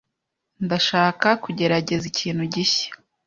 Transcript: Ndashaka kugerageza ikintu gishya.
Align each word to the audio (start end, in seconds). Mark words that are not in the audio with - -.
Ndashaka 0.65 1.27
kugerageza 1.43 2.05
ikintu 2.11 2.43
gishya. 2.53 2.89